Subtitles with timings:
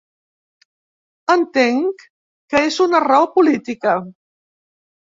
[1.35, 2.03] Entenc
[2.55, 3.97] que és una raó política.